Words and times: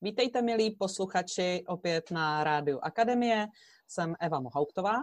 Vítejte, 0.00 0.42
milí 0.42 0.76
posluchači, 0.76 1.64
opět 1.66 2.10
na 2.10 2.44
Rádiu 2.44 2.78
Akademie. 2.82 3.46
Jsem 3.88 4.14
Eva 4.20 4.40
Mohauptová 4.40 4.94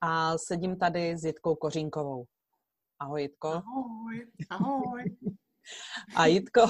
a 0.00 0.38
sedím 0.38 0.78
tady 0.78 1.16
s 1.16 1.24
Jitkou 1.24 1.54
Kořínkovou. 1.54 2.24
Ahoj, 2.98 3.22
Jitko. 3.22 3.48
Ahoj, 3.48 4.26
ahoj. 4.50 5.04
A 6.16 6.26
Jitko, 6.26 6.60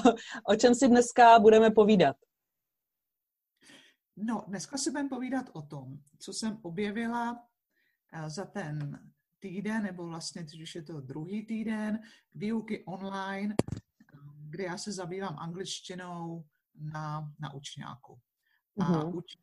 o 0.48 0.56
čem 0.56 0.74
si 0.74 0.88
dneska 0.88 1.38
budeme 1.38 1.70
povídat? 1.70 2.16
No, 4.16 4.44
dneska 4.48 4.78
si 4.78 4.90
budeme 4.90 5.08
povídat 5.08 5.50
o 5.52 5.62
tom, 5.62 5.98
co 6.18 6.32
jsem 6.32 6.58
objevila 6.62 7.48
eh, 8.12 8.30
za 8.30 8.44
ten 8.44 9.00
týden, 9.38 9.82
nebo 9.82 10.06
vlastně, 10.06 10.46
už 10.62 10.74
je 10.74 10.82
to 10.82 11.00
druhý 11.00 11.46
týden, 11.46 12.00
výuky 12.34 12.84
online, 12.84 13.54
kde 14.50 14.64
já 14.64 14.78
se 14.78 14.92
zabývám 14.92 15.38
angličtinou 15.38 16.44
na, 16.82 17.32
na 17.40 17.54
učňáku. 17.54 18.18
A 18.80 18.84
uh-huh. 18.84 19.16
učím, 19.16 19.40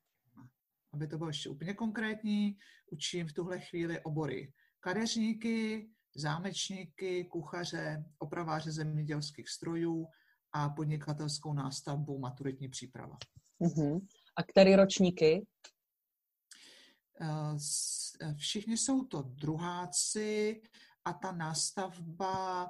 aby 0.93 1.07
to 1.07 1.17
bylo 1.17 1.29
ještě 1.29 1.49
úplně 1.49 1.73
konkrétní, 1.73 2.57
učím 2.91 3.27
v 3.27 3.33
tuhle 3.33 3.59
chvíli 3.59 4.01
obory 4.01 4.53
kadeřníky, 4.79 5.89
zámečníky, 6.15 7.25
kuchaře, 7.25 8.05
opraváře 8.17 8.71
zemědělských 8.71 9.49
strojů 9.49 10.07
a 10.51 10.69
podnikatelskou 10.69 11.53
nástavbu 11.53 12.19
maturitní 12.19 12.69
příprava. 12.69 13.17
Uh-huh. 13.61 14.07
A 14.35 14.43
které 14.43 14.75
ročníky? 14.75 15.47
Eh, 17.21 17.57
eh, 18.21 18.33
všichni 18.33 18.77
jsou 18.77 19.05
to 19.05 19.21
druháci 19.21 20.61
a 21.05 21.13
ta 21.13 21.31
nástavba, 21.31 22.69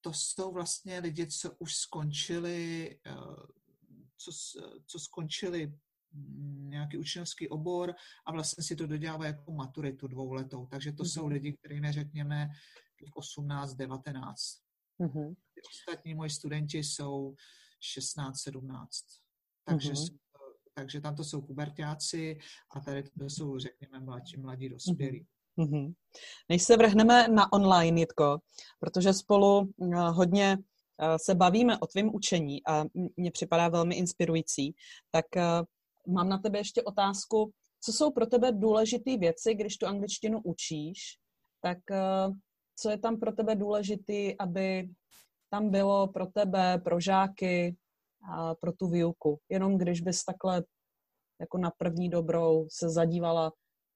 to 0.00 0.12
jsou 0.12 0.52
vlastně 0.52 0.98
lidi, 0.98 1.26
co 1.26 1.52
už 1.58 1.74
skončili, 1.74 2.90
eh, 3.06 3.12
co, 4.24 4.60
co 4.86 4.98
skončili 4.98 5.72
mm, 6.12 6.70
nějaký 6.70 6.98
učňovský 6.98 7.48
obor 7.48 7.94
a 8.26 8.32
vlastně 8.32 8.64
si 8.64 8.76
to 8.76 8.86
dodělávají 8.86 9.32
jako 9.32 9.52
maturitu 9.52 10.08
dvouletou. 10.08 10.66
Takže 10.66 10.92
to 10.92 11.02
mm-hmm. 11.02 11.12
jsou 11.12 11.26
lidi, 11.26 11.52
kterým 11.52 11.92
řekněme 11.92 12.48
18, 13.14 13.74
19. 13.74 14.36
Mm-hmm. 15.00 15.34
Ostatní 15.70 16.14
moji 16.14 16.30
studenti 16.30 16.78
jsou 16.78 17.34
16, 17.80 18.38
17. 18.40 19.04
Takže 19.64 19.92
mm-hmm 19.92 20.22
takže 20.74 21.00
tam 21.00 21.16
to 21.16 21.24
jsou 21.24 21.40
pubertáci 21.40 22.38
a 22.76 22.80
tady 22.80 23.02
to 23.02 23.24
jsou, 23.24 23.58
řekněme, 23.58 24.00
mladí, 24.00 24.36
mladí 24.36 24.68
dospělí. 24.68 25.26
Mm-hmm. 25.58 25.94
Než 26.48 26.62
se 26.62 26.76
vrhneme 26.76 27.28
na 27.28 27.52
online, 27.52 28.00
Jitko, 28.00 28.38
protože 28.80 29.12
spolu 29.12 29.72
eh, 29.82 29.96
hodně 29.96 30.58
se 31.16 31.34
bavíme 31.34 31.78
o 31.78 31.86
tvém 31.86 32.14
učení 32.14 32.66
a 32.66 32.84
mně 33.16 33.30
připadá 33.30 33.68
velmi 33.68 33.94
inspirující, 33.94 34.74
tak 35.10 35.36
eh, 35.36 35.62
mám 36.08 36.28
na 36.28 36.38
tebe 36.38 36.58
ještě 36.58 36.82
otázku, 36.82 37.52
co 37.84 37.92
jsou 37.92 38.10
pro 38.10 38.26
tebe 38.26 38.52
důležité 38.52 39.16
věci, 39.16 39.54
když 39.54 39.76
tu 39.76 39.86
angličtinu 39.86 40.40
učíš, 40.44 40.98
tak 41.62 41.78
co 42.76 42.90
je 42.90 42.98
tam 42.98 43.20
pro 43.20 43.32
tebe 43.32 43.56
důležité, 43.56 44.34
aby 44.38 44.88
tam 45.50 45.70
bylo 45.70 46.08
pro 46.08 46.26
tebe, 46.26 46.78
pro 46.84 47.00
žáky, 47.00 47.76
a 48.30 48.54
pro 48.54 48.72
tu 48.72 48.88
výuku. 48.88 49.40
Jenom 49.48 49.78
když 49.78 50.00
bys 50.00 50.24
takhle 50.24 50.64
jako 51.40 51.58
na 51.58 51.70
první 51.70 52.08
dobrou 52.08 52.66
se 52.70 52.90
zadívala 52.90 53.50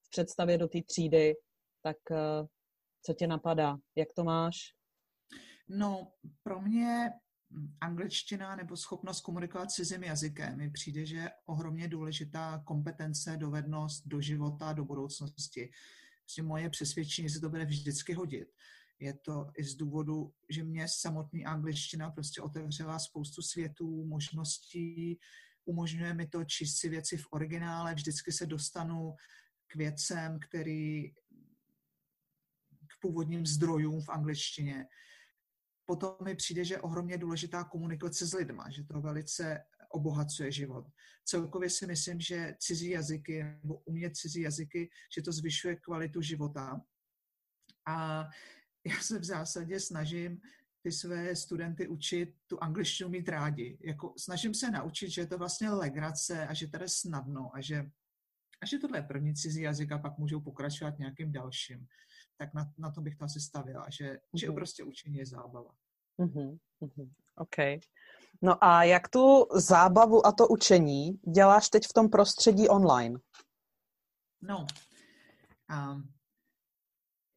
v 0.07 0.11
představě 0.11 0.59
do 0.59 0.69
té 0.69 0.79
třídy, 0.83 1.35
tak 1.83 1.97
eh, 2.11 2.47
co 3.03 3.15
tě 3.15 3.27
napadá? 3.27 3.77
Jak 3.97 4.09
to 4.17 4.25
máš? 4.25 4.57
No, 5.69 6.13
pro 6.43 6.61
mě 6.61 7.11
angličtina 7.81 8.57
nebo 8.57 8.77
schopnost 8.77 9.21
komunikovat 9.21 9.71
cizím 9.71 10.03
jazykem 10.03 10.57
mi 10.57 10.71
přijde, 10.71 11.07
že 11.07 11.17
je 11.17 11.31
ohromně 11.47 11.89
důležitá 11.89 12.63
kompetence, 12.67 13.37
dovednost 13.37 14.07
do 14.07 14.21
života, 14.21 14.73
do 14.73 14.85
budoucnosti. 14.85 15.71
Prostě 16.23 16.43
moje 16.43 16.71
přesvědčení 16.71 17.31
se 17.31 17.41
to 17.41 17.51
bude 17.51 17.65
vždycky 17.65 18.13
hodit. 18.13 18.49
Je 18.99 19.15
to 19.15 19.51
i 19.59 19.65
z 19.65 19.75
důvodu, 19.75 20.33
že 20.51 20.65
mě 20.65 20.87
samotný 20.89 21.45
angličtina 21.45 22.11
prostě 22.11 22.41
otevřela 22.41 22.99
spoustu 22.99 23.43
světů, 23.43 24.05
možností, 24.05 25.19
umožňuje 25.65 26.15
mi 26.15 26.27
to 26.27 26.45
číst 26.45 26.77
si 26.77 26.89
věci 26.89 27.17
v 27.17 27.27
originále, 27.31 27.95
vždycky 27.95 28.33
se 28.33 28.47
dostanu 28.47 29.15
k 29.67 29.77
věcem, 29.77 30.39
který 30.49 31.11
k 32.87 33.01
původním 33.01 33.47
zdrojům 33.47 34.03
v 34.03 34.09
angličtině. 34.09 34.87
Potom 35.87 36.17
mi 36.25 36.35
přijde, 36.35 36.65
že 36.65 36.75
je 36.75 36.81
ohromně 36.81 37.19
důležitá 37.19 37.65
komunikace 37.65 38.27
s 38.27 38.35
lidma, 38.35 38.71
že 38.71 38.85
to 38.85 39.01
velice 39.01 39.65
obohacuje 39.91 40.53
život. 40.53 40.87
Celkově 41.25 41.71
si 41.71 41.87
myslím, 41.87 42.21
že 42.21 42.55
cizí 42.59 42.91
jazyky 42.91 43.45
nebo 43.45 43.75
umět 43.75 44.17
cizí 44.17 44.41
jazyky, 44.41 44.91
že 45.15 45.23
to 45.23 45.33
zvyšuje 45.33 45.77
kvalitu 45.77 46.23
života. 46.23 46.81
A 47.87 48.29
já 48.85 49.01
se 49.01 49.19
v 49.19 49.25
zásadě 49.25 49.81
snažím 49.81 50.41
ty 50.83 50.93
své 50.93 51.37
studenty 51.37 51.89
učit 51.89 52.35
tu 52.47 52.63
angličtinu 52.63 53.11
mít 53.11 53.29
rádi. 53.29 53.79
Jako, 53.81 54.15
snažím 54.19 54.55
se 54.55 54.71
naučit, 54.71 55.11
že 55.11 55.21
je 55.21 55.27
to 55.27 55.39
vlastně 55.39 55.71
legrace 55.71 56.47
a 56.47 56.55
že 56.55 56.67
to 56.67 56.83
je 56.83 56.89
snadno 56.89 57.51
a 57.55 57.61
že, 57.61 57.91
a 58.61 58.67
že 58.67 58.79
tohle 58.79 58.99
je 58.99 59.03
první 59.03 59.35
cizí 59.35 59.61
jazyk 59.63 59.93
a 59.93 59.99
pak 59.99 60.19
můžou 60.19 60.41
pokračovat 60.41 60.99
nějakým 60.99 61.33
dalším. 61.33 61.87
Tak 62.39 62.55
na, 62.55 62.73
na 62.79 62.91
to 62.91 63.01
bych 63.01 63.17
to 63.17 63.25
asi 63.25 63.41
stavila, 63.41 63.87
že, 63.91 64.13
mm-hmm. 64.13 64.39
že 64.41 64.47
mhm. 64.47 64.55
prostě 64.55 64.85
učení 64.85 65.17
je 65.17 65.27
zábava. 65.27 65.71
Mm-hmm. 66.19 66.59
Mm-hmm. 66.83 67.11
OK. 67.37 67.83
No 68.43 68.65
a 68.65 68.85
jak 68.85 69.09
tu 69.09 69.47
zábavu 69.55 70.27
a 70.27 70.33
to 70.33 70.49
učení 70.49 71.13
děláš 71.13 71.69
teď 71.69 71.87
v 71.87 71.93
tom 71.93 72.09
prostředí 72.09 72.69
online? 72.69 73.19
No, 74.43 74.67
um, 75.71 76.13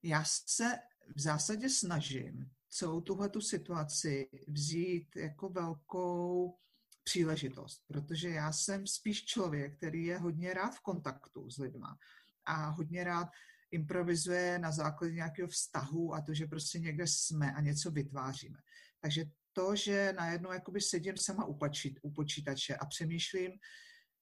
já 0.03 0.23
se 0.25 0.79
v 1.15 1.21
zásadě 1.21 1.69
snažím 1.69 2.49
celou 2.69 3.01
tuhle 3.01 3.29
tu 3.29 3.41
situaci 3.41 4.29
vzít 4.47 5.15
jako 5.15 5.49
velkou 5.49 6.57
příležitost, 7.03 7.83
protože 7.87 8.29
já 8.29 8.51
jsem 8.51 8.87
spíš 8.87 9.25
člověk, 9.25 9.77
který 9.77 10.05
je 10.05 10.17
hodně 10.17 10.53
rád 10.53 10.75
v 10.75 10.81
kontaktu 10.81 11.49
s 11.49 11.57
lidma 11.57 11.97
a 12.45 12.69
hodně 12.69 13.03
rád 13.03 13.27
improvizuje 13.71 14.59
na 14.59 14.71
základě 14.71 15.13
nějakého 15.13 15.47
vztahu 15.47 16.13
a 16.13 16.21
to, 16.21 16.33
že 16.33 16.45
prostě 16.45 16.79
někde 16.79 17.07
jsme 17.07 17.53
a 17.53 17.61
něco 17.61 17.91
vytváříme. 17.91 18.59
Takže 18.99 19.25
to, 19.53 19.75
že 19.75 20.13
najednou 20.13 20.51
jakoby 20.51 20.81
sedím 20.81 21.17
sama 21.17 21.45
u, 21.45 21.53
počít, 21.53 21.99
u 22.01 22.11
počítače 22.11 22.75
a 22.75 22.85
přemýšlím, 22.85 23.51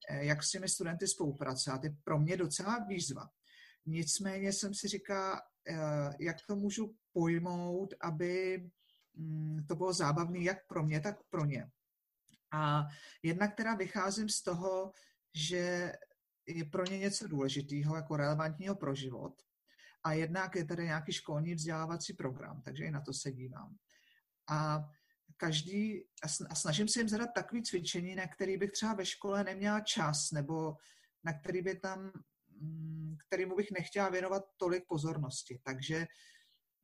eh, 0.10 0.26
jak 0.26 0.44
s 0.44 0.52
těmi 0.52 0.70
studenty 0.70 1.08
spolupracovat, 1.08 1.84
je 1.84 1.96
pro 2.04 2.20
mě 2.20 2.38
docela 2.38 2.80
výzva. 2.80 3.30
Nicméně 3.86 4.54
jsem 4.54 4.74
si 4.74 4.88
říká, 4.88 5.42
eh, 5.68 5.76
jak 6.20 6.38
to 6.48 6.56
můžu 6.56 6.96
pojmout, 7.14 7.94
aby 8.02 8.64
mm, 9.16 9.66
to 9.68 9.76
bylo 9.76 9.94
zábavné 9.94 10.40
jak 10.40 10.68
pro 10.68 10.84
mě, 10.84 11.00
tak 11.00 11.24
pro 11.30 11.46
ně. 11.46 11.70
A 12.52 12.88
jednak 13.24 13.56
teda 13.56 13.76
vycházím 13.76 14.30
z 14.30 14.42
toho, 14.42 14.92
že 15.34 15.94
je 16.48 16.66
pro 16.66 16.86
ně 16.86 16.98
něco 16.98 17.28
důležitého, 17.28 17.96
jako 17.96 18.18
relevantního 18.18 18.76
pro 18.76 18.96
život. 18.96 19.34
A 20.04 20.14
jednak 20.14 20.56
je 20.56 20.66
tady 20.66 20.84
nějaký 20.84 21.14
školní 21.14 21.54
vzdělávací 21.54 22.14
program, 22.14 22.62
takže 22.62 22.86
i 22.86 22.92
na 22.92 23.02
to 23.02 23.14
se 23.14 23.32
dívám. 23.32 23.76
A 24.50 24.90
každý, 25.38 26.04
a 26.50 26.56
snažím 26.56 26.88
se 26.88 27.00
jim 27.00 27.10
zadat 27.10 27.30
takové 27.36 27.62
cvičení, 27.62 28.16
na 28.16 28.28
který 28.28 28.58
bych 28.58 28.72
třeba 28.72 28.94
ve 28.94 29.06
škole 29.06 29.44
neměla 29.44 29.80
čas, 29.80 30.32
nebo 30.32 30.76
na 31.24 31.34
který 31.34 31.62
by 31.62 31.80
tam, 31.80 32.12
mm, 32.62 33.16
kterýmu 33.28 33.56
bych 33.56 33.72
nechtěla 33.72 34.10
věnovat 34.10 34.44
tolik 34.58 34.84
pozornosti. 34.88 35.60
Takže 35.64 36.08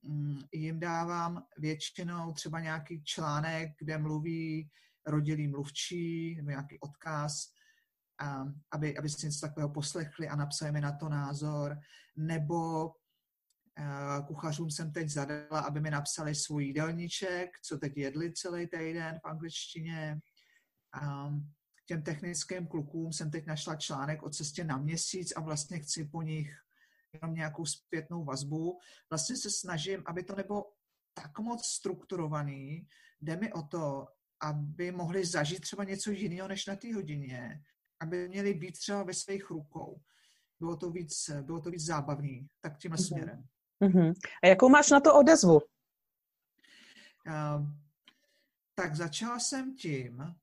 Mm, 0.03 0.40
jim 0.51 0.80
dávám 0.80 1.45
většinou 1.57 2.34
třeba 2.34 2.59
nějaký 2.59 3.03
článek, 3.03 3.69
kde 3.80 3.97
mluví 3.97 4.69
rodilý 5.06 5.47
mluvčí 5.47 6.36
nebo 6.36 6.50
nějaký 6.50 6.80
odkaz, 6.80 7.54
aby, 8.71 8.98
aby 8.98 9.10
si 9.10 9.25
něco 9.25 9.39
takového 9.39 9.69
poslechli 9.69 10.27
a 10.27 10.36
napsali 10.36 10.71
mi 10.71 10.81
na 10.81 10.92
to 10.92 11.10
názor, 11.10 11.80
nebo 12.15 12.92
kuchařům 14.27 14.71
jsem 14.71 14.92
teď 14.92 15.10
zadala, 15.10 15.60
aby 15.60 15.80
mi 15.80 15.92
napsali 15.92 16.36
svůj 16.36 16.65
jídelníček, 16.65 17.50
co 17.63 17.77
teď 17.77 17.98
jedli 17.98 18.33
celý 18.33 18.68
týden 18.68 19.19
v 19.19 19.27
angličtině. 19.27 20.19
Těm 21.86 22.04
technickým 22.04 22.68
klukům 22.68 23.13
jsem 23.13 23.31
teď 23.31 23.45
našla 23.45 23.75
článek 23.75 24.24
o 24.24 24.30
cestě 24.30 24.63
na 24.63 24.77
měsíc 24.77 25.31
a 25.31 25.42
vlastně 25.42 25.80
chci 25.80 26.06
po 26.06 26.21
nich 26.21 26.56
jenom 27.13 27.36
nějakou 27.36 27.66
zpětnou 27.66 28.25
vazbu. 28.25 28.80
Vlastně 29.09 29.38
se 29.38 29.51
snažím, 29.51 30.04
aby 30.06 30.24
to 30.24 30.36
nebylo 30.36 30.74
tak 31.13 31.39
moc 31.39 31.66
strukturovaný. 31.66 32.88
Jde 33.21 33.38
mi 33.38 33.54
o 33.54 33.62
to, 33.62 34.07
aby 34.42 34.92
mohli 34.92 35.25
zažít 35.25 35.62
třeba 35.62 35.83
něco 35.83 36.12
jiného 36.12 36.48
než 36.48 36.66
na 36.66 36.75
té 36.75 36.94
hodině, 36.94 37.62
aby 38.03 38.29
měli 38.29 38.53
být 38.53 38.71
třeba 38.71 39.03
ve 39.03 39.13
svých 39.13 39.50
rukou. 39.50 40.01
Bylo 40.59 40.77
to 40.77 40.91
víc, 40.91 41.29
bylo 41.41 41.61
to 41.61 41.71
víc 41.71 41.85
zábavný, 41.85 42.47
tak 42.61 42.77
tímhle 42.77 42.97
mm-hmm. 42.97 43.07
směrem. 43.07 43.44
Mm-hmm. 43.81 44.13
A 44.44 44.47
jakou 44.47 44.69
máš 44.69 44.89
na 44.89 45.00
to 45.00 45.15
odezvu? 45.19 45.55
Uh, 47.27 47.67
tak 48.75 48.95
začala 48.95 49.39
jsem 49.39 49.75
tím, 49.75 50.35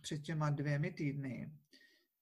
před 0.00 0.18
těma 0.18 0.50
dvěmi 0.50 0.90
týdny, 0.90 1.52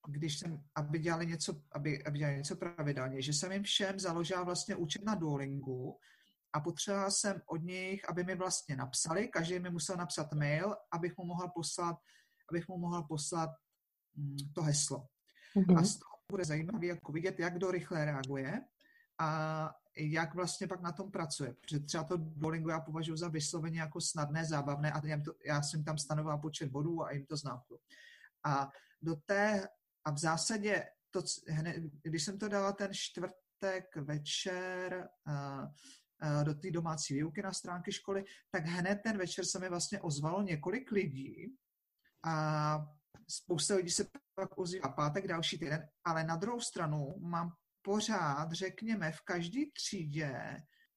když 0.08 0.38
jsem, 0.38 0.64
aby 0.74 0.98
dělali 0.98 1.26
něco, 1.26 1.62
aby, 1.72 2.04
aby 2.04 2.18
dělali 2.18 2.36
něco 2.36 2.56
pravidelně, 2.56 3.22
že 3.22 3.32
jsem 3.32 3.52
jim 3.52 3.62
všem 3.62 4.00
založila 4.00 4.42
vlastně 4.42 4.76
účet 4.76 5.04
na 5.04 5.14
Duolingu 5.14 5.98
a 6.52 6.60
potřebovala 6.60 7.10
jsem 7.10 7.42
od 7.46 7.62
nich, 7.62 8.08
aby 8.08 8.24
mi 8.24 8.34
vlastně 8.34 8.76
napsali, 8.76 9.28
každý 9.28 9.58
mi 9.58 9.70
musel 9.70 9.96
napsat 9.96 10.32
mail, 10.32 10.76
abych 10.92 11.16
mu 11.18 11.24
mohl 11.24 11.48
poslat, 11.54 11.96
abych 12.50 12.68
mu 12.68 12.78
mohl 12.78 13.02
poslat 13.02 13.50
to 14.54 14.62
heslo. 14.62 15.06
Mm-hmm. 15.56 15.78
A 15.78 15.84
z 15.84 15.96
toho 15.96 16.10
bude 16.30 16.44
zajímavé 16.44 16.86
jako 16.86 17.12
vidět, 17.12 17.40
jak 17.40 17.54
kdo 17.54 17.70
rychle 17.70 18.04
reaguje 18.04 18.60
a 19.20 19.70
jak 19.96 20.34
vlastně 20.34 20.66
pak 20.66 20.80
na 20.80 20.92
tom 20.92 21.10
pracuje. 21.10 21.54
Protože 21.60 21.80
třeba 21.80 22.04
to 22.04 22.16
Duolingo 22.16 22.70
já 22.70 22.80
považuji 22.80 23.16
za 23.16 23.28
vysloveně 23.28 23.80
jako 23.80 24.00
snadné, 24.00 24.44
zábavné 24.44 24.92
a 24.92 25.00
to, 25.00 25.34
já 25.46 25.62
jsem 25.62 25.84
tam 25.84 25.98
stanovila 25.98 26.38
počet 26.38 26.70
bodů 26.70 27.02
a 27.02 27.12
jim 27.12 27.26
to 27.26 27.36
známku. 27.36 27.80
A 28.44 28.70
do 29.02 29.16
té, 29.16 29.68
a 30.04 30.10
v 30.10 30.18
zásadě, 30.18 30.86
to, 31.10 31.22
hned, 31.48 31.76
když 32.02 32.24
jsem 32.24 32.38
to 32.38 32.48
dala 32.48 32.72
ten 32.72 32.90
čtvrtek 32.92 33.96
večer 33.96 35.08
uh, 35.26 35.64
uh, 36.38 36.44
do 36.44 36.54
té 36.54 36.70
domácí 36.70 37.14
výuky 37.14 37.42
na 37.42 37.52
stránky 37.52 37.92
školy, 37.92 38.24
tak 38.50 38.66
hned 38.66 39.00
ten 39.04 39.18
večer 39.18 39.44
se 39.44 39.58
mi 39.58 39.68
vlastně 39.68 40.00
ozvalo 40.00 40.42
několik 40.42 40.92
lidí 40.92 41.56
a 42.24 42.86
spousta 43.28 43.74
lidí 43.74 43.90
se 43.90 44.06
pak 44.34 44.58
ozývá 44.58 44.88
pátek, 44.88 45.26
další 45.26 45.58
týden, 45.58 45.88
ale 46.04 46.24
na 46.24 46.36
druhou 46.36 46.60
stranu 46.60 47.14
mám 47.18 47.52
pořád, 47.82 48.52
řekněme, 48.52 49.12
v 49.12 49.20
každé 49.20 49.60
třídě, 49.74 50.56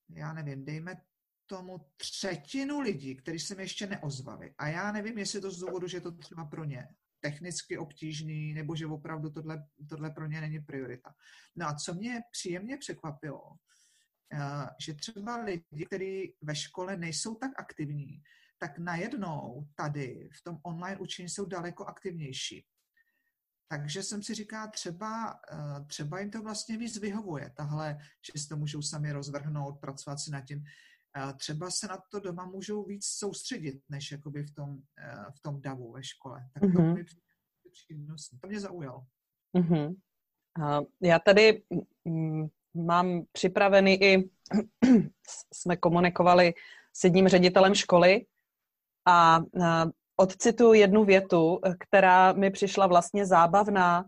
já 0.09 0.33
nevím, 0.33 0.65
dejme 0.65 0.95
tomu 1.45 1.91
třetinu 1.97 2.79
lidí, 2.79 3.15
kteří 3.15 3.39
se 3.39 3.55
mi 3.55 3.63
ještě 3.63 3.87
neozvali. 3.87 4.53
A 4.57 4.67
já 4.67 4.91
nevím, 4.91 5.17
jestli 5.17 5.41
to 5.41 5.51
z 5.51 5.59
důvodu, 5.59 5.87
že 5.87 5.97
je 5.97 6.01
to 6.01 6.11
třeba 6.11 6.45
pro 6.45 6.63
ně 6.63 6.87
technicky 7.19 7.77
obtížný, 7.77 8.53
nebo 8.53 8.75
že 8.75 8.87
opravdu 8.87 9.29
tohle, 9.29 9.67
tohle 9.89 10.09
pro 10.09 10.27
ně 10.27 10.41
není 10.41 10.59
priorita. 10.59 11.13
No 11.55 11.67
a 11.67 11.75
co 11.75 11.93
mě 11.93 12.21
příjemně 12.31 12.77
překvapilo, 12.77 13.43
eh, 14.33 14.67
že 14.85 14.93
třeba 14.93 15.37
lidi, 15.37 15.85
kteří 15.85 16.35
ve 16.41 16.55
škole 16.55 16.97
nejsou 16.97 17.35
tak 17.35 17.51
aktivní, 17.57 18.23
tak 18.63 18.79
najednou 18.79 19.67
tady 19.75 20.29
v 20.39 20.43
tom 20.43 20.59
online 20.63 20.99
učení 20.99 21.29
jsou 21.29 21.45
daleko 21.45 21.85
aktivnější. 21.85 22.65
Takže 23.67 24.03
jsem 24.03 24.23
si 24.23 24.33
říká, 24.33 24.67
třeba, 24.67 25.39
eh, 25.51 25.85
třeba 25.87 26.19
jim 26.19 26.31
to 26.31 26.41
vlastně 26.41 26.77
víc 26.77 26.99
vyhovuje, 26.99 27.51
tahle, 27.57 27.97
že 28.25 28.41
si 28.41 28.47
to 28.47 28.57
můžou 28.57 28.81
sami 28.81 29.11
rozvrhnout, 29.11 29.79
pracovat 29.79 30.17
si 30.17 30.31
nad 30.31 30.41
tím. 30.41 30.63
Eh, 31.17 31.33
třeba 31.33 31.71
se 31.71 31.87
na 31.87 31.97
to 32.11 32.19
doma 32.19 32.45
můžou 32.45 32.83
víc 32.83 33.05
soustředit, 33.05 33.81
než 33.89 34.11
jakoby 34.11 34.43
v 34.43 34.53
tom, 34.53 34.77
eh, 34.97 35.31
v 35.35 35.39
tom 35.39 35.61
davu 35.61 35.91
ve 35.91 36.03
škole. 36.03 36.49
Tak 36.53 36.63
mm-hmm. 36.63 36.75
to 36.75 36.81
mhm. 36.81 36.93
mi 36.93 38.39
To 38.41 38.47
mě 38.47 38.59
zaujalo. 38.59 39.05
Mm-hmm. 39.57 39.95
Já 41.01 41.19
tady 41.19 41.63
mm, 42.05 42.47
mám 42.73 43.25
připravený 43.31 44.03
i, 44.03 44.29
jsme 45.53 45.77
komunikovali 45.77 46.53
s 46.93 47.03
jedním 47.03 47.27
ředitelem 47.27 47.75
školy 47.75 48.25
a 49.05 49.39
odcitu 50.15 50.73
jednu 50.73 51.03
větu, 51.03 51.59
která 51.79 52.33
mi 52.33 52.51
přišla 52.51 52.87
vlastně 52.87 53.25
zábavná, 53.25 54.05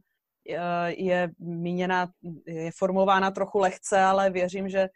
je 0.87 1.29
míněna, 1.39 2.07
je 2.45 2.71
formulována 2.77 3.31
trochu 3.31 3.59
lehce, 3.59 4.01
ale 4.01 4.29
věřím, 4.29 4.69
že, 4.69 4.87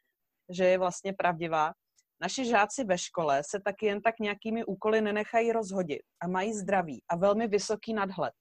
že 0.50 0.66
je 0.66 0.78
vlastně 0.78 1.14
pravdivá. 1.14 1.74
Naši 2.22 2.46
žáci 2.46 2.84
ve 2.84 2.98
škole 2.98 3.42
se 3.50 3.60
taky 3.60 3.86
jen 3.86 4.02
tak 4.02 4.20
nějakými 4.20 4.66
úkoly 4.66 5.02
nenechají 5.02 5.52
rozhodit 5.52 6.02
a 6.22 6.28
mají 6.28 6.54
zdraví 6.54 7.04
a 7.10 7.16
velmi 7.16 7.48
vysoký 7.48 7.94
nadhled. 7.94 8.34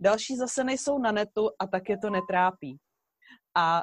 Další 0.00 0.36
zase 0.36 0.64
nejsou 0.64 0.98
na 0.98 1.12
netu 1.12 1.50
a 1.58 1.66
tak 1.66 1.88
je 1.88 1.98
to 1.98 2.10
netrápí. 2.10 2.78
A 3.56 3.82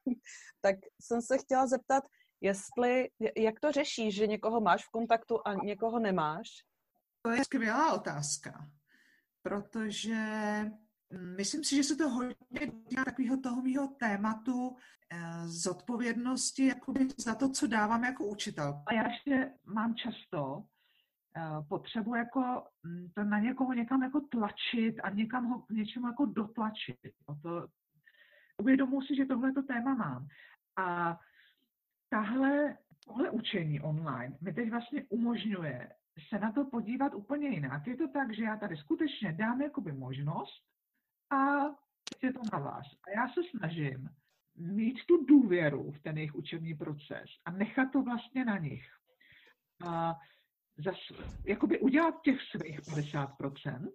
tak 0.60 0.76
jsem 1.02 1.22
se 1.22 1.38
chtěla 1.38 1.66
zeptat, 1.66 2.04
jestli, 2.40 3.08
jak 3.36 3.60
to 3.60 3.72
řešíš, 3.72 4.14
že 4.14 4.26
někoho 4.26 4.60
máš 4.60 4.84
v 4.84 4.90
kontaktu 4.90 5.48
a 5.48 5.54
někoho 5.54 5.98
nemáš? 5.98 6.48
To 7.22 7.30
je 7.30 7.44
skvělá 7.44 7.92
otázka, 7.92 8.70
protože 9.42 10.14
mm, 11.10 11.36
myslím 11.36 11.64
si, 11.64 11.76
že 11.76 11.82
se 11.82 11.96
to 11.96 12.08
hodně 12.08 12.72
týká 12.88 13.04
takového 13.04 13.40
toho 13.40 13.62
mého 13.62 13.88
tématu 13.88 14.76
eh, 15.10 15.48
zodpovědnosti 15.48 16.66
jakoby 16.66 17.08
za 17.18 17.34
to, 17.34 17.50
co 17.50 17.66
dávám 17.66 18.04
jako 18.04 18.24
učitel. 18.24 18.82
A 18.86 18.94
já 18.94 19.08
ještě 19.08 19.52
mám 19.64 19.94
často 19.94 20.64
eh, 21.36 21.62
potřebu 21.68 22.14
jako 22.14 22.64
mm, 22.82 23.08
to 23.14 23.24
na 23.24 23.38
někoho 23.38 23.72
někam 23.72 24.02
jako 24.02 24.20
tlačit 24.20 25.00
a 25.02 25.10
někam 25.10 25.44
ho 25.44 25.60
k 25.60 25.70
něčemu 25.70 26.06
jako 26.06 26.26
dotlačit. 26.26 26.98
To, 27.42 27.68
uvědomuji 28.62 29.00
si, 29.00 29.16
že 29.16 29.26
tohle 29.26 29.52
to 29.52 29.62
téma 29.62 29.94
mám. 29.94 30.26
A 30.76 31.18
tahle, 32.10 32.76
tohle 33.04 33.30
učení 33.30 33.80
online 33.80 34.36
mi 34.40 34.52
teď 34.52 34.70
vlastně 34.70 35.04
umožňuje 35.08 35.88
se 36.28 36.38
na 36.38 36.52
to 36.52 36.64
podívat 36.64 37.14
úplně 37.14 37.48
jinak. 37.48 37.86
Je 37.86 37.96
to 37.96 38.08
tak, 38.08 38.34
že 38.34 38.44
já 38.44 38.56
tady 38.56 38.76
skutečně 38.76 39.32
dám 39.32 39.62
jakoby 39.62 39.92
možnost 39.92 40.62
a 41.30 41.36
je 42.22 42.32
to 42.32 42.40
na 42.52 42.58
vás. 42.58 42.86
A 43.06 43.10
já 43.10 43.28
se 43.28 43.40
snažím 43.50 44.08
mít 44.56 45.06
tu 45.06 45.24
důvěru 45.24 45.92
v 45.92 46.02
ten 46.02 46.16
jejich 46.16 46.34
učební 46.34 46.74
proces 46.74 47.24
a 47.44 47.50
nechat 47.50 47.92
to 47.92 48.02
vlastně 48.02 48.44
na 48.44 48.58
nich. 48.58 48.84
A 49.86 50.14
zas, 50.84 50.96
jakoby 51.44 51.80
udělat 51.80 52.14
těch 52.22 52.38
svých 52.42 52.80
50% 52.80 53.92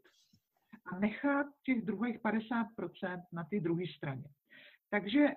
a 0.86 1.00
nechat 1.00 1.48
těch 1.63 1.81
druhých 1.81 2.19
50% 2.19 3.24
na 3.31 3.44
té 3.44 3.60
druhé 3.60 3.84
straně. 3.98 4.30
Takže 4.91 5.27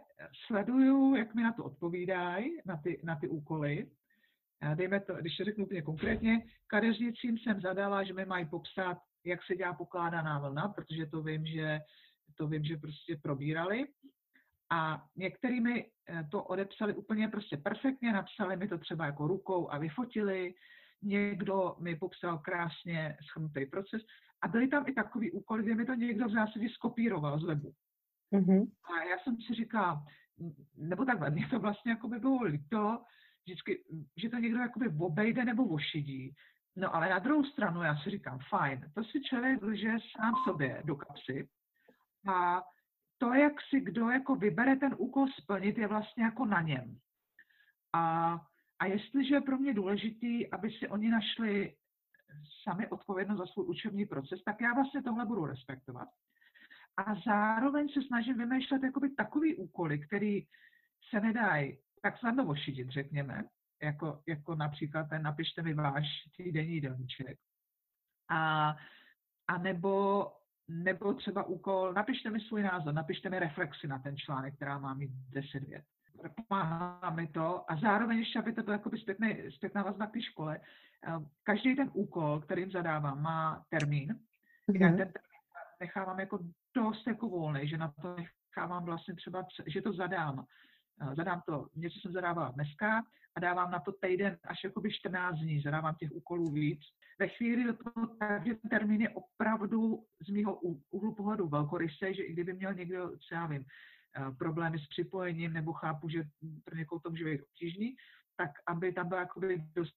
sleduju, 0.46 1.14
jak 1.14 1.34
mi 1.34 1.42
na 1.42 1.52
to 1.52 1.64
odpovídají, 1.64 2.60
na 2.66 2.76
ty, 2.76 3.00
na 3.04 3.16
ty 3.16 3.28
úkoly, 3.28 3.86
dejme 4.74 5.00
to, 5.00 5.14
když 5.14 5.36
to 5.36 5.44
řeknu 5.44 5.64
úplně 5.64 5.82
konkrétně, 5.82 6.42
kadeřnicím 6.66 7.38
jsem 7.38 7.60
zadala, 7.60 8.04
že 8.04 8.12
mi 8.12 8.24
mají 8.24 8.46
popsat, 8.46 8.98
jak 9.24 9.40
se 9.42 9.56
dělá 9.56 9.74
pokládaná 9.74 10.38
vlna, 10.38 10.68
protože 10.68 11.06
to 11.06 11.22
vím, 11.22 11.46
že 11.46 11.80
to 12.34 12.46
vím, 12.46 12.64
že 12.64 12.76
prostě 12.76 13.16
probírali. 13.16 13.86
A 14.70 15.04
některý 15.16 15.60
mi 15.60 15.90
eh, 16.08 16.28
to 16.30 16.44
odepsali 16.44 16.94
úplně 16.94 17.28
prostě 17.28 17.56
perfektně, 17.56 18.12
napsali 18.12 18.56
mi 18.56 18.68
to 18.68 18.78
třeba 18.78 19.06
jako 19.06 19.26
rukou 19.26 19.70
a 19.70 19.78
vyfotili. 19.78 20.54
Někdo 21.02 21.76
mi 21.80 21.96
popsal 21.96 22.38
krásně 22.38 23.16
schrnutý 23.30 23.66
proces. 23.66 24.02
A 24.42 24.48
byly 24.48 24.68
tam 24.68 24.88
i 24.88 24.92
takový 24.92 25.30
úkoly, 25.30 25.62
kde 25.62 25.74
mi 25.74 25.86
to 25.86 25.94
někdo 25.94 26.28
v 26.28 26.32
zásadě 26.32 26.68
skopíroval 26.68 27.38
z 27.38 27.44
webu. 27.44 27.74
Mm-hmm. 28.34 28.66
A 28.84 29.04
já 29.04 29.18
jsem 29.18 29.36
si 29.36 29.54
říkala, 29.54 30.06
nebo 30.76 31.04
takhle, 31.04 31.30
mě 31.30 31.48
to 31.48 31.58
vlastně 31.58 31.90
jako 31.92 32.08
by 32.08 32.18
bylo 32.18 32.42
líto, 32.42 33.04
vždycky, 33.46 33.84
že 34.16 34.28
to 34.28 34.36
někdo 34.36 34.58
jakoby 34.58 34.88
obejde 35.00 35.44
nebo 35.44 35.64
ošidí. 35.64 36.34
No 36.76 36.94
ale 36.94 37.08
na 37.10 37.18
druhou 37.18 37.44
stranu 37.44 37.82
já 37.82 37.96
si 37.96 38.10
říkám, 38.10 38.38
fajn, 38.48 38.90
to 38.94 39.04
si 39.04 39.20
člověk 39.20 39.62
lže 39.62 39.96
sám 40.16 40.34
sobě 40.44 40.82
do 40.84 40.96
kapsy 40.96 41.48
a 42.28 42.62
to, 43.18 43.34
jak 43.34 43.52
si 43.70 43.80
kdo 43.80 44.08
jako 44.10 44.36
vybere 44.36 44.76
ten 44.76 44.94
úkol 44.98 45.26
splnit, 45.28 45.78
je 45.78 45.86
vlastně 45.86 46.24
jako 46.24 46.44
na 46.44 46.60
něm. 46.60 46.98
A, 47.92 48.34
a 48.78 48.86
jestliže 48.86 49.34
je 49.34 49.40
pro 49.40 49.58
mě 49.58 49.74
důležitý, 49.74 50.50
aby 50.50 50.70
si 50.70 50.88
oni 50.88 51.08
našli 51.08 51.74
sami 52.62 52.88
odpovědnost 52.88 53.38
za 53.38 53.46
svůj 53.46 53.66
učební 53.66 54.06
proces, 54.06 54.42
tak 54.44 54.60
já 54.60 54.74
vlastně 54.74 55.02
tohle 55.02 55.26
budu 55.26 55.46
respektovat. 55.46 56.08
A 56.96 57.14
zároveň 57.26 57.88
se 57.88 58.02
snažím 58.02 58.38
vymýšlet 58.38 58.82
jakoby 58.82 59.10
takový 59.10 59.56
úkoly, 59.56 59.98
který 59.98 60.46
se 61.10 61.20
nedají 61.20 61.78
tak 62.02 62.18
snadno 62.18 62.46
ošidit, 62.46 62.88
řekněme, 62.88 63.44
jako, 63.82 64.22
jako 64.28 64.54
například 64.54 65.08
ten 65.08 65.22
napište 65.22 65.62
mi 65.62 65.74
váš 65.74 66.06
týdenní 66.36 66.74
jídelníček. 66.74 67.38
A, 68.28 68.76
a 69.48 69.58
nebo, 69.58 70.26
nebo 70.68 71.14
třeba 71.14 71.44
úkol, 71.44 71.92
napište 71.92 72.30
mi 72.30 72.40
svůj 72.40 72.62
názor, 72.62 72.94
napište 72.94 73.30
mi 73.30 73.38
reflexy 73.38 73.88
na 73.88 73.98
ten 73.98 74.16
článek, 74.16 74.56
která 74.56 74.78
má 74.78 74.94
mít 74.94 75.10
10 75.30 75.62
vět. 75.64 75.84
Pomáhá 76.48 77.10
mi 77.10 77.26
to 77.26 77.70
a 77.70 77.76
zároveň 77.76 78.18
ještě, 78.18 78.38
aby 78.38 78.52
to 78.52 78.62
bylo 78.62 78.72
jakoby 78.72 78.98
zpětný, 78.98 79.36
zpětná 79.50 79.82
vazba 79.82 80.06
k 80.06 80.12
té 80.12 80.22
škole. 80.22 80.60
Každý 81.42 81.76
ten 81.76 81.90
úkol, 81.92 82.40
kterým 82.40 82.70
zadávám, 82.70 83.22
má 83.22 83.64
termín. 83.68 84.18
Mm-hmm. 84.68 84.80
Já 84.80 84.88
ten 84.88 84.96
termín 84.96 85.33
nechávám 85.84 86.20
jako 86.20 86.38
dost 86.76 87.06
jako 87.06 87.28
volný, 87.28 87.68
že 87.68 87.76
na 87.76 87.92
to 88.02 88.16
nechávám 88.16 88.84
vlastně 88.84 89.14
třeba, 89.14 89.46
že 89.66 89.82
to 89.82 89.92
zadám 89.92 90.46
zadám 91.16 91.42
to, 91.46 91.68
něco 91.74 92.00
jsem 92.00 92.12
zadávala 92.12 92.50
dneska 92.50 93.02
a 93.36 93.40
dávám 93.40 93.70
na 93.70 93.80
to 93.80 93.92
týden 93.92 94.38
až 94.44 94.64
jakoby 94.64 94.92
14 94.92 95.38
dní, 95.38 95.60
zadávám 95.60 95.94
těch 95.94 96.12
úkolů 96.12 96.52
víc. 96.52 96.80
Ve 97.18 97.28
chvíli 97.28 97.64
do 97.64 97.74
toho, 97.76 98.06
ten 98.44 98.70
termín 98.70 99.00
je 99.00 99.08
opravdu 99.10 100.04
z 100.26 100.28
mého 100.28 100.60
úhlu 100.90 101.14
pohledu 101.14 101.48
velkorysý, 101.48 102.14
že 102.14 102.22
i 102.22 102.32
kdyby 102.32 102.52
měl 102.52 102.74
někdo, 102.74 103.10
co 103.10 103.34
já 103.34 103.46
vím, 103.46 103.64
problémy 104.38 104.78
s 104.78 104.88
připojením, 104.88 105.52
nebo 105.52 105.72
chápu, 105.72 106.08
že 106.08 106.24
pro 106.64 106.76
někoho 106.76 107.00
to 107.00 107.10
může 107.10 107.24
být 107.24 107.42
obtížný, 107.42 107.96
tak 108.36 108.50
aby 108.66 108.92
tam 108.92 109.08
byl 109.08 109.18
jakoby 109.18 109.64
dost 109.74 109.94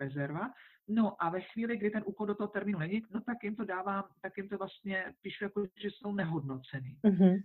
rezerva. 0.00 0.50
No 0.88 1.22
a 1.22 1.30
ve 1.30 1.40
chvíli, 1.40 1.76
kdy 1.76 1.90
ten 1.90 2.02
úkol 2.06 2.26
do 2.26 2.34
toho 2.34 2.48
termínu 2.48 2.78
není, 2.78 3.02
no 3.10 3.20
tak 3.20 3.44
jim 3.44 3.56
to 3.56 3.64
dávám, 3.64 4.04
tak 4.22 4.36
jim 4.36 4.48
to 4.48 4.58
vlastně 4.58 5.14
píšu 5.22 5.44
jako, 5.44 5.64
že 5.82 5.88
jsou 5.90 6.12
nehodnocený. 6.12 6.98
Uh-huh. 7.04 7.42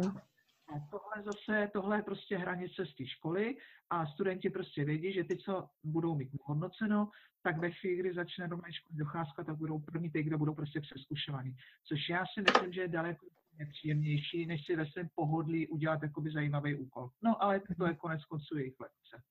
Uh-huh. 0.00 0.20
A 0.68 0.80
tohle 0.90 1.24
zase, 1.24 1.70
tohle 1.72 1.98
je 1.98 2.02
prostě 2.02 2.36
hranice 2.36 2.86
z 2.86 2.94
té 2.94 3.06
školy 3.06 3.56
a 3.90 4.06
studenti 4.06 4.50
prostě 4.50 4.84
vědí, 4.84 5.12
že 5.12 5.24
ty, 5.24 5.36
co 5.36 5.68
budou 5.84 6.14
mít 6.14 6.30
hodnoceno, 6.42 7.10
tak 7.42 7.58
ve 7.58 7.70
chvíli, 7.70 7.96
kdy 7.96 8.14
začne 8.14 8.48
normální 8.48 8.74
školy 8.74 8.98
docházka, 8.98 9.44
tak 9.44 9.56
budou 9.56 9.78
první 9.78 10.10
ty, 10.10 10.22
kdo 10.22 10.38
budou 10.38 10.54
prostě 10.54 10.80
přeskušovaný. 10.80 11.56
Což 11.84 12.08
já 12.08 12.24
si 12.34 12.40
myslím, 12.40 12.72
že 12.72 12.80
je 12.80 12.88
daleko 12.88 13.26
nepříjemnější, 13.58 14.46
než 14.46 14.66
si 14.66 14.76
ve 14.76 14.86
svém 14.86 15.08
pohodlí 15.14 15.68
udělat 15.68 16.02
jakoby 16.02 16.30
zajímavý 16.30 16.74
úkol. 16.74 17.10
No 17.22 17.42
ale 17.42 17.60
to 17.78 17.86
je 17.86 17.94
konec 17.94 18.24
konců 18.24 18.58
jejich 18.58 18.80
lekce. 18.80 19.22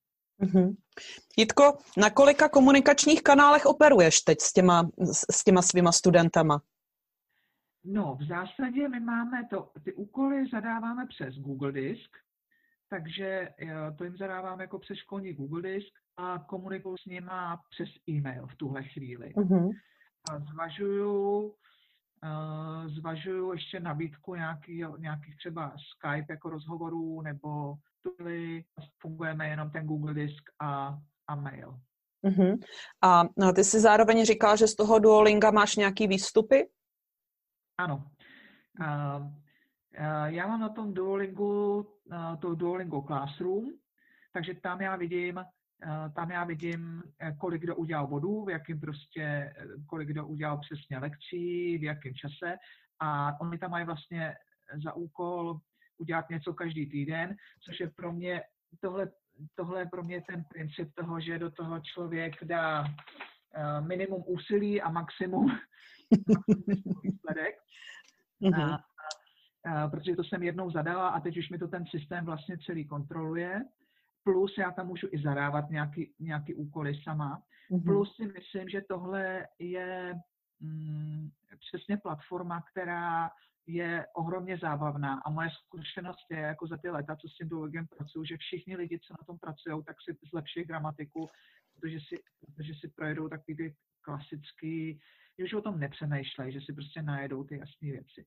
Mm-hmm. 0.41 0.75
Jitko, 1.37 1.77
na 1.97 2.09
kolika 2.09 2.49
komunikačních 2.49 3.23
kanálech 3.23 3.65
operuješ 3.65 4.21
teď 4.21 4.39
s 4.39 4.53
těma, 4.53 4.89
s 5.31 5.43
těma 5.43 5.61
svýma 5.61 5.91
studentama? 5.91 6.61
No, 7.83 8.17
v 8.19 8.27
zásadě 8.27 8.87
my 8.87 8.99
máme 8.99 9.47
to, 9.49 9.71
ty 9.83 9.93
úkoly 9.93 10.49
zadáváme 10.51 11.07
přes 11.07 11.35
Google 11.35 11.71
Disk, 11.71 12.09
takže 12.89 13.49
eh, 13.59 13.91
to 13.97 14.03
jim 14.03 14.17
zadávám 14.17 14.61
jako 14.61 14.79
přes 14.79 14.97
školní 14.97 15.33
Google 15.33 15.61
Disk 15.61 15.93
a 16.17 16.39
komunikuju 16.39 16.97
s 16.97 17.05
nima 17.05 17.61
přes 17.69 17.89
e-mail 18.09 18.47
v 18.47 18.55
tuhle 18.55 18.83
chvíli. 18.83 19.33
Uh-huh. 19.35 19.71
A 20.31 20.39
zvažuju, 20.39 21.53
zvažuju 22.87 23.51
ještě 23.51 23.79
nabídku 23.79 24.35
nějaký, 24.35 24.83
nějakých 24.97 25.37
třeba 25.37 25.73
Skype 25.77 26.33
jako 26.33 26.49
rozhovorů 26.49 27.21
nebo 27.21 27.75
tuhle 28.01 28.61
fungujeme 28.99 29.47
jenom 29.47 29.71
ten 29.71 29.85
Google 29.85 30.13
Disk 30.13 30.43
a, 30.59 30.97
a 31.27 31.35
mail. 31.35 31.79
Uh-huh. 32.23 32.59
A 33.01 33.23
no, 33.37 33.53
ty 33.53 33.63
jsi 33.63 33.79
zároveň 33.79 34.25
říkal, 34.25 34.57
že 34.57 34.67
z 34.67 34.75
toho 34.75 34.99
Duolinga 34.99 35.51
máš 35.51 35.75
nějaký 35.75 36.07
výstupy? 36.07 36.69
Ano. 37.77 38.11
Uh, 38.79 39.25
uh, 39.25 40.25
já 40.25 40.47
mám 40.47 40.59
na 40.59 40.69
tom 40.69 40.93
Duolingu 40.93 41.79
uh, 41.79 42.35
to 42.39 42.55
Duolingo 42.55 43.01
Classroom, 43.01 43.65
takže 44.33 44.53
tam 44.53 44.81
já 44.81 44.95
vidím, 44.95 45.45
tam 46.15 46.31
já 46.31 46.43
vidím, 46.43 47.03
kolik 47.37 47.61
kdo 47.61 47.75
udělal 47.75 48.07
bodů, 48.07 48.45
v 48.45 48.49
jakým 48.49 48.79
prostě, 48.79 49.53
kolik 49.87 50.07
kdo 50.07 50.27
udělal 50.27 50.57
přesně 50.57 50.97
lekcí, 50.97 51.77
v 51.77 51.83
jakém 51.83 52.13
čase 52.13 52.57
a 52.99 53.41
oni 53.41 53.57
tam 53.57 53.71
mají 53.71 53.85
vlastně 53.85 54.35
za 54.83 54.93
úkol 54.93 55.59
udělat 55.97 56.29
něco 56.29 56.53
každý 56.53 56.89
týden, 56.89 57.35
což 57.65 57.79
je 57.79 57.89
pro 57.89 58.11
mě, 58.13 58.41
tohle, 58.81 59.11
tohle 59.55 59.79
je 59.79 59.85
pro 59.85 60.03
mě 60.03 60.21
ten 60.21 60.43
princip 60.43 60.89
toho, 60.95 61.19
že 61.19 61.39
do 61.39 61.51
toho 61.51 61.79
člověk 61.79 62.43
dá 62.43 62.85
minimum 63.87 64.23
úsilí 64.27 64.81
a 64.81 64.89
maximum 64.89 65.45
výsledek. 67.03 67.55
Uh-huh. 68.41 68.73
A, 68.73 68.83
a, 69.71 69.87
protože 69.87 70.15
to 70.15 70.23
jsem 70.23 70.43
jednou 70.43 70.71
zadala 70.71 71.09
a 71.09 71.19
teď 71.19 71.37
už 71.37 71.49
mi 71.49 71.57
to 71.57 71.67
ten 71.67 71.85
systém 71.85 72.25
vlastně 72.25 72.57
celý 72.65 72.87
kontroluje. 72.87 73.61
Plus 74.23 74.57
já 74.57 74.71
tam 74.71 74.87
můžu 74.87 75.07
i 75.11 75.21
zadávat 75.21 75.69
nějaký, 75.69 76.13
nějaký 76.19 76.53
úkoly 76.53 76.95
sama. 77.03 77.43
Uh-huh. 77.71 77.83
Plus 77.83 78.15
si 78.15 78.25
myslím, 78.25 78.69
že 78.69 78.81
tohle 78.81 79.47
je 79.59 80.13
mm, 80.59 81.29
přesně 81.59 81.97
platforma, 81.97 82.63
která 82.71 83.29
je 83.67 84.05
ohromně 84.15 84.57
zábavná 84.57 85.21
a 85.25 85.29
moje 85.29 85.49
zkušenost 85.49 86.25
je 86.31 86.37
jako 86.37 86.67
za 86.67 86.77
ty 86.77 86.89
léta, 86.89 87.15
co 87.15 87.27
s 87.27 87.37
tím 87.37 87.49
Duolingem 87.49 87.87
pracuju, 87.87 88.25
že 88.25 88.37
všichni 88.37 88.75
lidi, 88.75 88.99
co 88.99 89.13
na 89.13 89.25
tom 89.25 89.39
pracují, 89.39 89.83
tak 89.83 89.95
si 90.01 90.17
zlepší 90.31 90.63
gramatiku, 90.63 91.27
protože 91.73 91.97
si, 91.99 92.23
protože 92.39 92.73
si 92.79 92.87
projedou 92.87 93.29
takový 93.29 93.57
ty 93.57 93.75
klasický 94.01 94.99
že 95.41 95.45
už 95.45 95.53
o 95.53 95.61
tom 95.61 95.79
nepřemýšlej, 95.79 96.51
že 96.51 96.61
si 96.61 96.73
prostě 96.73 97.01
najedou 97.01 97.43
ty 97.43 97.57
jasné 97.57 97.91
věci. 97.91 98.25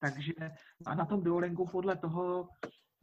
Takže 0.00 0.32
a 0.86 0.94
na 0.94 1.04
tom 1.04 1.24
Duolingu 1.24 1.66
podle 1.66 1.96
toho, 1.96 2.48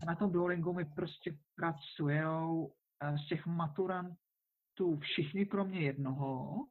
na 0.06 0.16
tom 0.16 0.32
Duolingu 0.32 0.74
mi 0.74 0.86
prostě 0.86 1.38
pracujou 1.56 2.74
eh, 3.04 3.18
z 3.18 3.28
těch 3.28 3.46
maturantů 3.46 5.00
všichni 5.00 5.46
kromě 5.46 5.80
jednoho. 5.80 6.66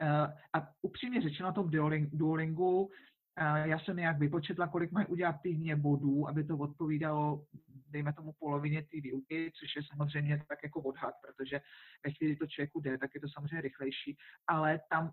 Eh, 0.00 0.34
a 0.52 0.68
upřímně 0.82 1.20
řečeno 1.20 1.48
na 1.48 1.52
tom 1.52 1.70
Duolingu, 2.12 2.90
eh, 3.36 3.68
já 3.68 3.78
jsem 3.78 3.96
nějak 3.96 4.18
vypočetla, 4.18 4.68
kolik 4.68 4.92
mají 4.92 5.06
udělat 5.06 5.36
týdně 5.42 5.76
bodů, 5.76 6.28
aby 6.28 6.44
to 6.44 6.56
odpovídalo, 6.58 7.44
dejme 7.90 8.12
tomu, 8.12 8.32
polovině 8.38 8.82
té 8.82 9.00
výuky, 9.00 9.52
což 9.60 9.76
je 9.76 9.82
samozřejmě 9.96 10.44
tak 10.48 10.58
jako 10.62 10.82
odhad, 10.82 11.14
protože 11.26 11.60
ve 12.06 12.12
chvíli 12.12 12.36
to 12.36 12.46
člověku 12.46 12.80
jde, 12.80 12.98
tak 12.98 13.10
je 13.14 13.20
to 13.20 13.28
samozřejmě 13.28 13.60
rychlejší, 13.60 14.16
ale 14.46 14.80
tam 14.90 15.10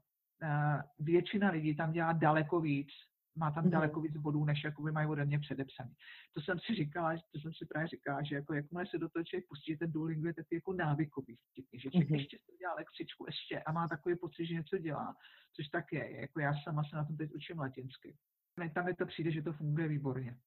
většina 1.00 1.52
lidí 1.52 1.76
tam 1.76 1.92
dělá 1.92 2.14
daleko 2.14 2.62
víc, 2.62 2.88
má 3.36 3.52
tam 3.52 3.66
mm-hmm. 3.66 3.70
daleko 3.70 4.02
víc 4.02 4.18
bodů, 4.18 4.46
než 4.46 4.64
jakoby 4.64 4.92
mají 4.92 5.08
ode 5.08 5.26
mě 5.26 5.40
předepsaný. 5.40 5.92
To 6.34 6.42
jsem 6.42 6.60
si 6.60 6.76
říkala, 6.76 7.14
to 7.32 7.40
jsem 7.40 7.54
si 7.54 7.66
právě 7.66 7.88
říkala, 7.88 8.24
že 8.24 8.36
jako 8.36 8.54
jakmile 8.54 8.86
se 8.88 8.98
do 8.98 9.10
toho 9.10 9.24
člověk 9.24 9.48
pustí, 9.48 9.78
ten 9.78 9.92
Duolingo 9.92 10.28
je 10.28 10.34
takový 10.34 10.58
jako 10.58 10.74
návykový 10.74 11.38
vtipný, 11.52 11.80
že 11.80 11.90
člověk 11.90 12.10
mm-hmm. 12.10 12.16
ještě 12.16 12.38
to 12.38 12.58
dělá 12.60 12.74
lekcičku, 12.76 13.26
ještě 13.28 13.60
a 13.60 13.72
má 13.72 13.88
takový 13.88 14.16
pocit, 14.16 14.46
že 14.46 14.54
něco 14.54 14.78
dělá, 14.78 15.16
což 15.56 15.68
tak 15.68 15.94
je. 15.94 16.22
Jako 16.22 16.40
já 16.40 16.54
sama 16.64 16.84
se 16.84 16.96
na 16.96 17.06
tom 17.06 17.18
teď 17.18 17.34
učím 17.34 17.60
latinsky. 17.60 18.16
Tam 18.74 18.86
mi 18.86 18.94
to 18.94 19.06
přijde, 19.06 19.32
že 19.32 19.42
to 19.42 19.54
funguje 19.54 19.88
výborně. 19.88 20.38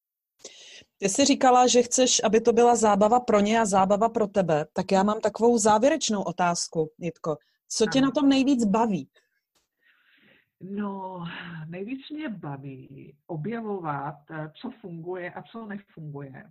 Ty 0.99 1.09
jsi 1.09 1.25
říkala, 1.25 1.67
že 1.67 1.83
chceš, 1.83 2.25
aby 2.25 2.41
to 2.41 2.53
byla 2.53 2.77
zábava 2.77 3.21
pro 3.21 3.41
ně 3.41 3.61
a 3.61 3.65
zábava 3.65 4.09
pro 4.09 4.27
tebe, 4.27 4.67
tak 4.73 4.93
já 4.93 5.03
mám 5.03 5.21
takovou 5.21 5.59
závěrečnou 5.59 6.23
otázku, 6.23 6.91
Jitko. 6.99 7.37
Co 7.69 7.87
tě 7.87 7.99
ano. 7.99 8.07
na 8.07 8.11
tom 8.11 8.29
nejvíc 8.29 8.65
baví? 8.65 9.09
No, 10.61 11.25
nejvíc 11.67 12.11
mě 12.11 12.29
baví 12.29 13.17
objevovat, 13.27 14.31
eh, 14.31 14.51
co 14.55 14.71
funguje 14.71 15.31
a 15.31 15.43
co 15.43 15.67
nefunguje. 15.67 16.45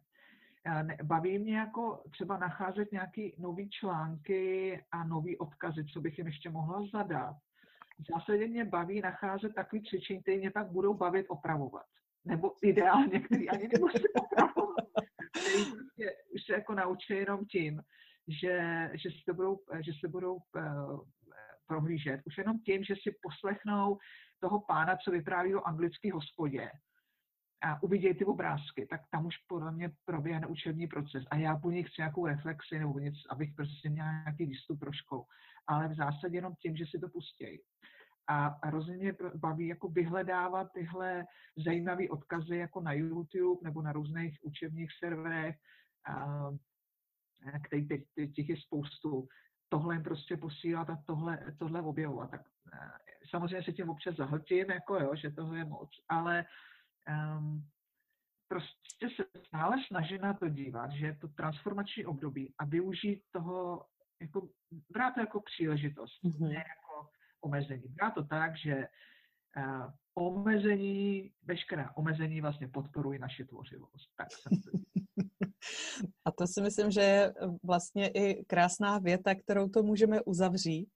Eh, 0.66 1.04
baví 1.04 1.40
mě 1.40 1.58
jako 1.58 2.04
třeba 2.12 2.38
nacházet 2.38 2.92
nějaké 2.92 3.30
nové 3.38 3.66
články 3.70 4.84
a 4.92 5.04
nové 5.04 5.38
odkazy, 5.38 5.86
co 5.86 6.02
bych 6.02 6.18
jim 6.18 6.28
ještě 6.28 6.50
mohla 6.50 6.88
zadat. 6.94 7.36
V 8.00 8.14
zásadě 8.14 8.48
mě 8.48 8.66
baví 8.66 9.02
nacházet 9.02 9.54
takový 9.56 9.84
cvičení, 9.84 10.22
které 10.22 10.38
mě 10.38 10.52
pak 10.52 10.72
budou 10.72 10.94
bavit 10.94 11.26
opravovat. 11.30 11.86
Nebo 12.26 12.54
ideálně, 12.64 13.20
který 13.20 13.50
ani 13.50 13.70
nemusím 13.74 14.02
opravovat. 14.16 14.86
Prostě 15.32 16.16
už 16.36 16.44
se 16.46 16.54
jako 16.54 16.74
naučí 16.74 17.14
jenom 17.14 17.46
tím, 17.46 17.82
že, 18.28 18.90
že, 18.94 19.10
se, 19.24 19.34
budou, 19.34 19.60
že 19.80 19.92
se 20.00 20.08
budou 20.08 20.38
eh, 20.58 20.62
prohlížet. 21.68 22.22
Už 22.26 22.38
jenom 22.38 22.60
tím, 22.60 22.84
že 22.84 22.96
si 22.96 23.16
poslechnou 23.22 23.98
toho 24.40 24.62
pána, 24.62 24.98
co 24.98 25.12
vypráví 25.12 25.56
o 25.56 25.68
anglické 25.68 26.14
hospodě 26.14 26.72
a 27.62 27.84
uvidějí 27.84 28.14
ty 28.14 28.26
obrázky, 28.26 28.88
tak 28.90 29.02
tam 29.12 29.26
už 29.26 29.38
podle 29.38 29.72
mě 29.72 29.92
proběhne 30.06 30.48
učební 30.48 30.88
proces. 30.88 31.24
A 31.32 31.36
já 31.36 31.58
po 31.58 31.72
nich 31.72 31.88
chci 31.88 32.02
nějakou 32.02 32.26
reflexi 32.26 32.80
nebo 32.80 33.00
něco, 33.00 33.22
abych 33.30 33.54
prostě 33.56 33.90
měl 33.90 34.06
nějaký 34.06 34.46
výstup 34.46 34.80
trošku. 34.80 35.26
Ale 35.68 35.88
v 35.88 35.96
zásadě 35.96 36.38
jenom 36.38 36.56
tím, 36.56 36.78
že 36.78 36.86
si 36.86 37.00
to 37.00 37.10
pustějí. 37.10 37.60
A 38.28 38.68
hrozně 38.68 38.98
mě 38.98 39.14
baví 39.36 39.68
jako 39.68 39.88
vyhledávat 39.88 40.68
tyhle 40.74 41.26
zajímavé 41.66 42.10
odkazy 42.10 42.58
jako 42.58 42.82
na 42.82 42.94
YouTube 42.94 43.60
nebo 43.64 43.82
na 43.82 43.92
různých 43.92 44.38
učebních 44.42 44.90
serverech, 45.00 45.56
který 47.64 47.88
těch, 47.88 48.02
těch 48.36 48.50
je 48.50 48.58
spoustu, 48.58 49.28
tohle 49.70 49.96
jim 49.96 50.04
prostě 50.04 50.38
posílat 50.38 50.90
a 50.90 51.04
tohle, 51.06 51.40
tohle 51.60 51.82
objevovat. 51.82 52.32
Tak 52.32 52.42
eh, 52.74 52.92
samozřejmě 53.30 53.64
se 53.64 53.74
tím 53.74 53.90
občas 53.90 54.16
zahltím, 54.16 54.72
jako 54.72 54.96
jo, 54.96 55.16
že 55.16 55.32
toho 55.32 55.56
je 55.56 55.66
moc, 55.66 55.90
ale 56.10 56.46
um, 57.38 57.68
prostě 58.48 59.10
se 59.16 59.24
stále 59.48 59.78
snažím 59.88 60.22
na 60.22 60.34
to 60.34 60.50
dívat, 60.50 60.92
že 60.92 61.06
je 61.06 61.16
to 61.16 61.28
transformační 61.28 62.06
období 62.06 62.54
a 62.58 62.66
využít 62.66 63.22
toho, 63.32 63.86
jako, 64.22 64.50
brát 64.90 65.14
to 65.14 65.20
jako 65.20 65.42
příležitost, 65.42 66.24
mm-hmm. 66.24 66.48
ne 66.48 66.56
jako 66.56 67.10
omezení. 67.42 67.88
Brát 67.88 68.14
to 68.14 68.24
tak, 68.24 68.58
že 68.58 68.88
uh, 69.58 69.92
omezení, 70.14 71.32
veškerá 71.44 71.92
omezení 71.96 72.42
vlastně 72.42 72.68
podporují 72.68 73.20
naši 73.20 73.46
tvořivost. 73.46 74.16
Tak 74.18 74.28
jsem 74.32 74.62
to 74.62 74.98
A 76.26 76.32
to 76.32 76.48
si 76.48 76.62
myslím, 76.62 76.92
že 76.92 77.02
je 77.02 77.34
vlastně 77.64 78.08
i 78.08 78.46
krásná 78.46 78.98
věta, 78.98 79.36
kterou 79.36 79.70
to 79.70 79.84
můžeme 79.84 80.22
uzavřít. 80.22 80.90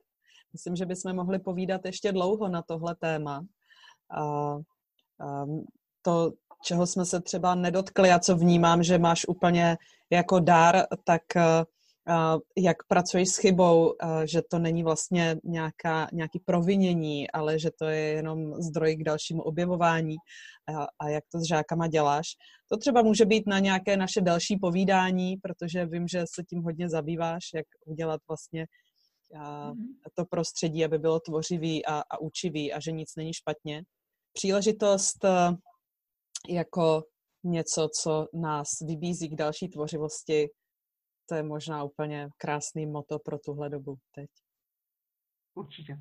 Myslím, 0.54 0.76
že 0.76 0.86
bychom 0.86 1.16
mohli 1.16 1.40
povídat 1.40 1.86
ještě 1.86 2.12
dlouho 2.12 2.48
na 2.48 2.62
tohle 2.62 2.96
téma. 2.96 3.46
A, 4.10 4.22
a 4.22 5.46
to, 6.02 6.32
čeho 6.64 6.88
jsme 6.88 7.06
se 7.06 7.22
třeba 7.22 7.56
nedotkli 7.56 8.12
a 8.12 8.20
co 8.20 8.36
vnímám, 8.36 8.84
že 8.84 8.98
máš 8.98 9.28
úplně 9.28 9.78
jako 10.10 10.40
dár, 10.40 10.86
tak 11.04 11.22
jak 12.58 12.78
pracuješ 12.88 13.30
s 13.30 13.38
chybou, 13.38 13.96
že 14.26 14.42
to 14.50 14.60
není 14.60 14.84
vlastně 14.84 15.38
nějaká, 15.44 16.08
nějaký 16.14 16.40
provinění, 16.40 17.32
ale 17.32 17.60
že 17.60 17.70
to 17.80 17.86
je 17.86 18.00
jenom 18.00 18.62
zdroj 18.62 18.96
k 18.96 19.04
dalšímu 19.04 19.42
objevování 19.42 20.16
a, 20.76 20.88
a 21.00 21.10
jak 21.10 21.24
to 21.32 21.40
s 21.40 21.48
žákama 21.48 21.88
děláš. 21.88 22.28
To 22.72 22.78
třeba 22.78 23.02
může 23.02 23.26
být 23.26 23.48
na 23.48 23.60
nějaké 23.60 23.98
naše 23.98 24.22
další 24.22 24.58
povídání, 24.58 25.38
protože 25.38 25.86
vím, 25.86 26.08
že 26.08 26.24
se 26.34 26.44
tím 26.44 26.64
hodně 26.64 26.90
zabýváš, 26.90 27.44
jak 27.56 27.66
udělat 27.86 28.22
vlastně 28.28 28.66
mm-hmm. 29.36 29.76
to 30.14 30.26
prostředí, 30.26 30.86
aby 30.86 31.00
bylo 31.00 31.20
tvořivý 31.20 31.86
a, 31.86 32.04
a 32.10 32.22
učivý 32.22 32.74
a 32.74 32.80
že 32.80 32.92
nic 32.92 33.16
není 33.16 33.34
špatně. 33.34 33.84
Příležitost 34.34 35.26
jako 36.50 37.04
něco, 37.44 37.90
co 38.02 38.28
nás 38.34 38.68
vybízí 38.88 39.30
k 39.30 39.36
další 39.36 39.68
tvořivosti, 39.68 40.50
to 41.32 41.36
je 41.36 41.44
možná 41.44 41.84
úplně 41.84 42.30
krásný 42.38 42.86
moto 42.86 43.20
pro 43.20 43.40
tuhle 43.40 43.70
dobu 43.70 43.98
teď. 44.16 44.30
Určitě. 45.54 46.00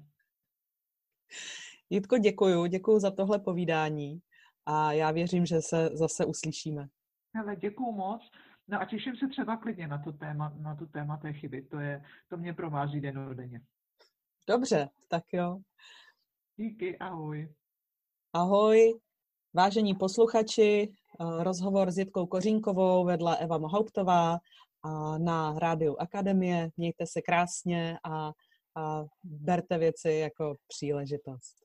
Jitko, 1.90 2.18
děkuju, 2.18 2.66
děkuju 2.66 2.98
za 2.98 3.10
tohle 3.10 3.38
povídání 3.38 4.20
a 4.66 4.92
já 4.92 5.10
věřím, 5.10 5.46
že 5.46 5.60
se 5.62 5.88
zase 5.92 6.24
uslyšíme. 6.24 6.88
Ale 7.40 7.56
děkuju 7.56 7.92
moc. 7.92 8.30
No 8.68 8.80
a 8.80 8.84
těším 8.84 9.16
se 9.16 9.28
třeba 9.28 9.56
klidně 9.56 9.88
na 9.88 9.98
to 9.98 10.12
téma, 10.12 10.52
na 10.58 10.76
to 10.76 10.86
téma 10.86 11.16
té 11.16 11.32
chyby. 11.32 11.62
To, 11.62 11.78
je, 11.78 12.04
to 12.28 12.36
mě 12.36 12.54
provází 12.54 13.00
denně. 13.00 13.60
Dobře, 14.48 14.88
tak 15.08 15.24
jo. 15.32 15.60
Díky, 16.56 16.98
ahoj. 16.98 17.54
Ahoj, 18.32 19.00
vážení 19.54 19.94
posluchači, 19.94 20.92
eh, 20.92 21.44
rozhovor 21.44 21.90
s 21.90 21.98
Jitkou 21.98 22.26
Kořínkovou 22.26 23.04
vedla 23.04 23.34
Eva 23.34 23.58
Mohauptová 23.58 24.38
na 25.18 25.58
Rádiu 25.58 25.96
Akademie. 25.98 26.70
Mějte 26.76 27.06
se 27.06 27.22
krásně 27.22 27.98
a, 28.04 28.32
a 28.76 29.04
berte 29.24 29.78
věci 29.78 30.10
jako 30.10 30.56
příležitost. 30.68 31.59